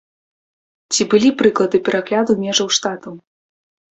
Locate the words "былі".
1.11-1.29